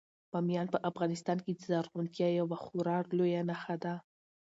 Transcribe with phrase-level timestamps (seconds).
[0.31, 3.93] بامیان په افغانستان کې د زرغونتیا یوه خورا لویه نښه ده.